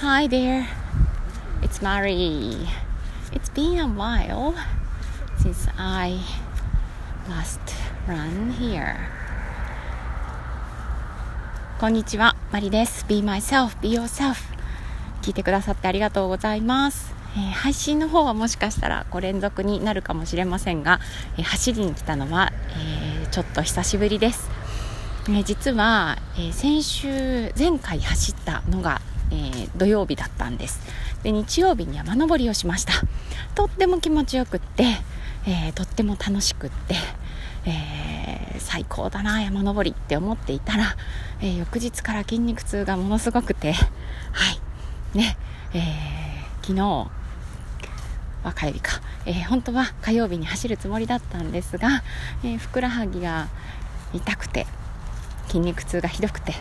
[0.00, 0.68] Hi there,
[1.62, 2.68] it's Mari.
[3.32, 4.54] It's been a while
[5.38, 6.20] since I
[7.30, 7.58] last
[8.06, 8.94] run here.
[11.80, 13.06] こんにちは、マリです。
[13.08, 14.36] Be myself, be yourself.
[15.22, 17.14] 聞いてくださってありがとうございます。
[17.34, 21.00] えー、配信の方はもしかしたらこう連続になるかもしれませんが、
[21.38, 22.52] えー、走りに来たのは、
[23.22, 24.50] えー、ちょっと久しぶりです。
[25.30, 30.80] え実は、え先週前回走ったのがえー、土曜日だったんです。
[31.22, 32.92] で日曜日に山登りをしました。
[33.54, 34.84] とっても気持ちよくって、
[35.46, 36.94] えー、とっても楽しくって、
[37.64, 40.96] えー、最高だな山登りって思っていたら、
[41.40, 43.84] え翌日から筋肉痛がものすごくては
[45.14, 45.18] い。
[45.18, 45.36] ね
[45.74, 45.80] え
[46.62, 46.80] 昨日
[48.44, 52.02] は火曜日か、え本当は火曜日に走るつもりだったんですが、
[52.44, 53.48] えふくらはぎが
[54.12, 54.66] 痛くて
[55.46, 56.54] 筋肉痛がひどくて、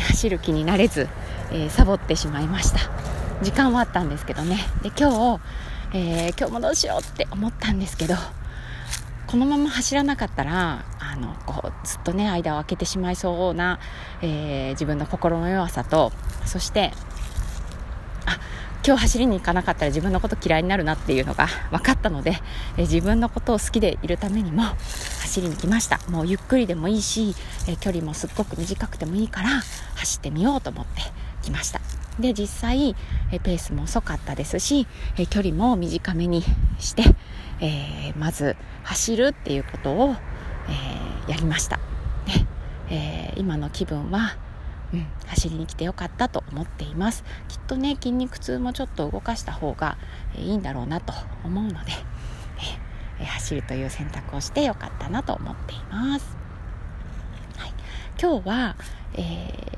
[0.00, 1.08] 走る気になれず、
[1.50, 2.78] えー、サボってしまいました。
[3.42, 4.58] 時間はあったんですけどね。
[4.82, 5.40] で今日、
[5.94, 8.14] えー、今日もどうしようって思ったんですけど
[9.26, 13.78] このまま走らなかったらあのこうずっとね間を空けてしまいそうな、
[14.22, 16.12] えー、自分の心の弱さと
[16.46, 16.92] そして
[18.26, 18.38] あ
[18.86, 22.38] 今日走りに行かなかったら自分のこと嫌いになるなっていうのが分かったので、
[22.76, 24.64] え自分のことを好きでいるためにも
[25.32, 25.98] 走りに来ました。
[26.10, 27.34] もうゆっくりでもいいし、
[27.66, 29.48] え距離もすっごく短くてもいいから
[29.94, 31.00] 走ってみようと思って
[31.40, 31.80] きました。
[32.20, 32.94] で実際
[33.32, 36.44] えペースも遅かったですしえ距離も短めに
[36.78, 37.04] して、
[37.60, 40.16] えー、まず走るっていうことを、
[40.68, 41.78] えー、やりました。
[41.78, 41.82] で、
[42.90, 44.36] えー、今の気分は
[44.92, 47.24] うん、走りに来てよかったと思っています。
[47.48, 49.96] きっとね筋肉痛もちょっと動かした方が、
[50.36, 51.92] いいんだろうなと思うので、
[53.24, 56.36] 走るという選択をしてよかったなと思っています、
[57.56, 57.72] はい、
[58.20, 58.76] 今日は、
[59.14, 59.72] え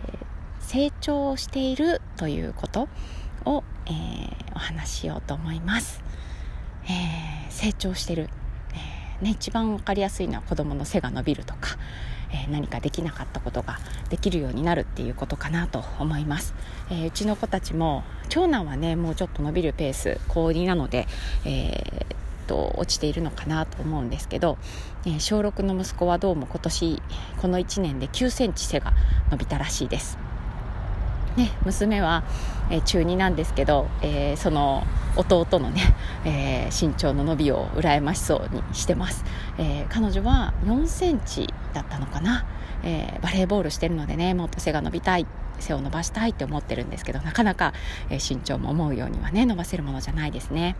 [0.74, 2.88] 成長しているということ
[3.44, 6.02] を、えー、お話ししようと思います、
[6.86, 8.28] えー、成長してる、
[8.72, 11.76] えー、ね、一番分かりやすいのは子供の背が伸びるとか、
[12.32, 13.78] え何かできなかったことが
[14.10, 16.54] できるようになるっていうことかなと思います、
[16.90, 21.06] えうちの子たちも長男はねもうちょっと伸びるペース高2なので、
[21.44, 24.58] えーと落ちているのかなと思うんですけど、
[25.06, 27.02] え小6の息子はどうも今年
[27.40, 28.92] この1年で9センチ背が
[29.30, 30.18] 伸びたらしいです。
[31.36, 32.22] ね、娘は、
[32.70, 34.84] えー、中2なんですけど、えー、その
[35.16, 35.80] 弟のね、
[36.24, 39.24] えー、身長の伸びを羨ましそうにしてます、
[39.58, 42.46] え彼女は4センチだったのかな、
[42.84, 45.26] えバレーボールしてるのでねもっと背が伸びたい
[45.58, 47.72] 背を伸ばしたいって思ってるんですけどなかなか、
[48.10, 50.76] え身長も思うようにはね伸ばせるものじゃないですね。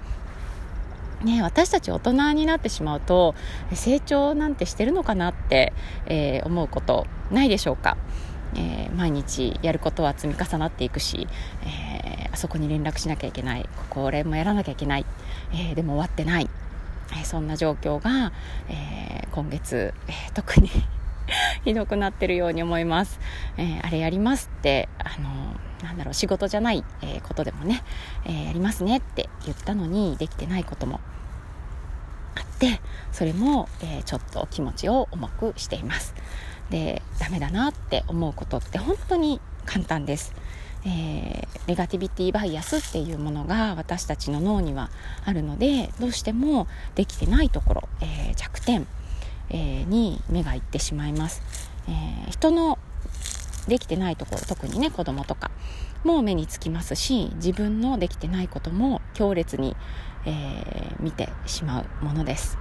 [1.25, 3.35] ね、私たち大人になってしまうと
[3.73, 5.73] 成長なんてしてるのかなって、
[6.07, 7.97] えー、思うことないでしょうか。
[8.57, 11.27] えー、毎日やることは積み重なっていくし、
[11.65, 15.07] えー、あそこに連絡しなきゃいけないこれもやらなきゃいけない、
[15.53, 16.49] え、でも終わってない、
[17.21, 18.33] えそんな状況が、
[18.69, 20.71] え今月、え特に
[21.65, 23.19] ひどくなってるように思います、
[23.57, 27.85] えあれやりますってあのなんだろう仕事じゃない、えことでもね、
[28.25, 31.01] えやりますねって言ったのにできてないことも
[32.35, 32.81] あって
[33.13, 36.15] それも、えちょっと気持ちを重くしています
[36.71, 40.35] でダメだなって思うことって本当に簡単です。
[40.87, 44.91] えー、ネガティビティバイアスっていうものが私たちの脳には
[45.25, 48.87] あるのでどうしてもできてないところ、えー、弱点、
[49.49, 51.43] えー、に目がいってしまいます、
[51.89, 52.79] え人の
[53.69, 55.51] できてないところ特にね子供とか。
[56.05, 59.75] も目につきますし自分のできてないことも強烈に、
[60.27, 62.59] え見てしまうものです。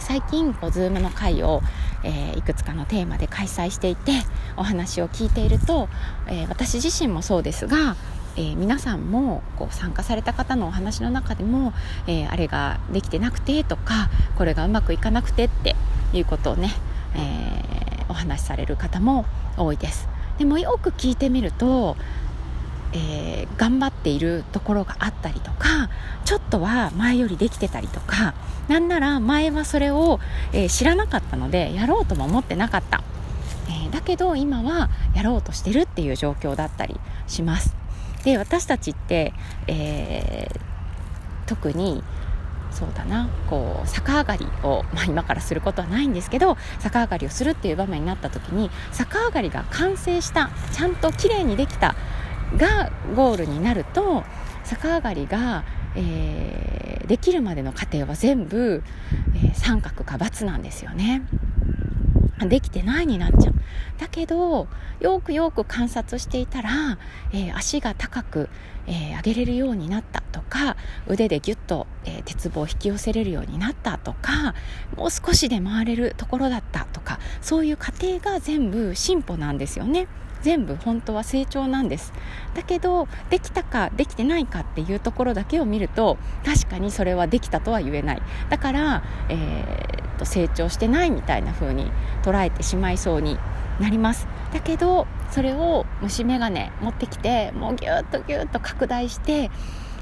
[0.00, 1.60] 最近こう Zoom の会を、
[2.02, 4.12] えー、いくつかのテーマで開催していて
[4.56, 5.88] お話を聞いていると、
[6.28, 7.96] えー、私自身もそうですが、
[8.36, 11.72] えー、皆さんもこう参加された方のお話の中でも、
[12.06, 15.74] えあれができてなくてとかこれがうまくいかなくてって
[16.12, 16.70] いうことをね、
[17.14, 17.77] え
[18.08, 19.24] お話しされる方も
[19.56, 20.08] 多いです。
[20.38, 21.96] でもよく聞いてみると
[22.92, 25.90] えー、頑張っているところがあったりとか
[26.24, 28.34] ちょっとは前よりできてたりとか
[28.68, 30.20] なんなら前はそれを、
[30.52, 33.02] えー、知らなかったのでやろうとも思ってなかった、
[33.68, 37.76] えー、だけど今はやろうとしてるっていう状況だったりします。
[38.24, 39.32] で私たちって、
[39.68, 40.48] え
[41.46, 42.02] 特に
[42.70, 51.96] そうだなこう逆上がりを、まあ、今からすることはないんですけど逆上がりをするっていう場面になった時に逆上がりが完成したちゃんときれいにできた
[52.56, 54.24] がゴールになると
[54.64, 55.64] 逆上がりが、
[55.96, 58.82] えー、できるまでの過程は全部、
[59.34, 61.22] えー、三角か×なんですよね。
[62.46, 63.54] できてないになっちゃう。
[63.98, 64.68] だけど、
[65.00, 66.98] よくよく観察していたら、
[67.32, 68.48] えー、足が高く、
[68.86, 70.76] えー、上げれるようになったとか、
[71.06, 74.54] 腕でギュッと、えー、鉄棒を引き寄せれるようになったとか、
[74.96, 80.06] もう少しで回れるところだったとか、そういう過程が全部進歩なんですよね。
[80.42, 82.12] 全部本当は成長なんです。
[82.54, 88.22] だけどできたかできてないかっていうところだけを見ると確かにそれはできたとは言えない。
[88.48, 91.90] だから、えー、と成長してないみたいな風に
[92.22, 93.38] 捉えてしまいそうに
[93.80, 94.26] なります。
[94.52, 99.50] だけどそれを虫眼鏡持ってきてもうギュッとギュッと拡大して、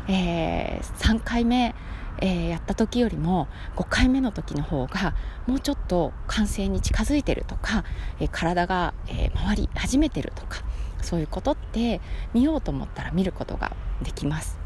[0.09, 1.75] えー、3回目
[2.21, 5.15] えー、やった時よりも5回目の時の方が
[5.47, 7.85] もうちょっと完成に近づいてるとか、
[8.21, 10.63] えー、体が、えー、回り始めてるとか
[11.03, 12.01] そういうことって
[12.35, 14.59] 見ようと思ったら見ることができます。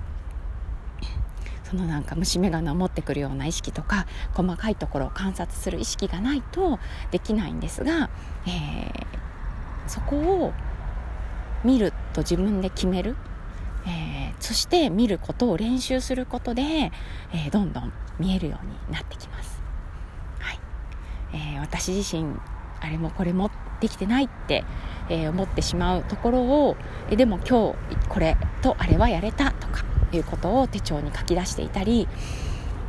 [1.64, 6.80] そのなんか虫眼鏡を持ってくるような意識とか細かいところを観察する意識がないと
[7.12, 8.10] できないんですが、
[8.44, 9.04] えー、
[9.86, 10.52] そこを
[11.62, 19.62] 見ると自分で決める、ー、そして見ることを練習することで、えー、どんどん見えるようになってきます、
[20.38, 20.58] はい。
[21.32, 22.36] えー、私自身
[22.80, 23.50] あれもこれも
[23.80, 24.64] できてないって、
[25.08, 26.76] え思ってしまうところを、
[27.10, 32.08] えでも今日これとあれはやれたとかいうことを手帳に書き出していたり、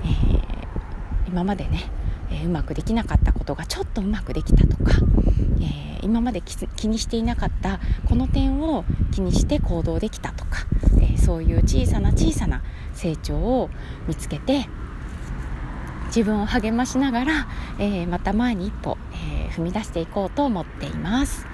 [0.03, 1.91] えー、今までね、
[2.29, 4.93] えー、うまくできなかったことがちょっとうまくできたとか、
[5.59, 10.65] えー、今まで気にしていなかったこの点を気にして行動できたとか、
[11.21, 12.61] そういう小さな小さな
[12.93, 13.69] 成長を
[14.07, 14.67] 見つけて
[16.07, 17.47] 自分を励ましながら、
[17.79, 21.47] えまた前に一歩、え踏み出していこうと思っています。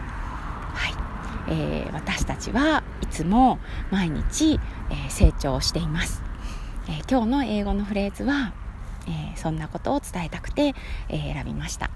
[0.73, 1.53] はい。
[1.53, 3.59] えー、私たちはいつも
[3.91, 4.59] 毎日、
[4.89, 6.21] えー、成長しています、
[6.89, 8.53] えー、今日の英語のフレーズは、
[9.07, 10.73] えそんなことを伝えたくて、
[11.07, 11.91] え選びました。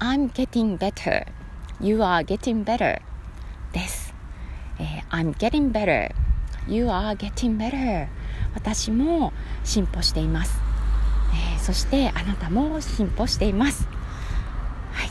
[0.00, 1.26] I'm getting better.
[1.80, 3.00] You are getting better、
[5.14, 6.12] I'm getting better
[6.66, 8.08] You are getting better
[8.54, 9.32] 私も
[9.62, 10.58] 進歩しています、
[11.32, 13.86] えーそしてあなたも進歩しています
[14.92, 15.10] はい、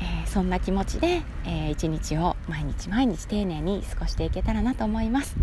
[0.00, 5.36] えーそんな気持ちで、えー、一日を毎日毎日丁寧に過ごしていけたらなと思います。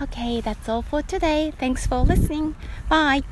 [0.00, 1.52] Okay, that's all for today.
[1.52, 2.54] Thanks for listening.
[2.88, 3.24] Bye.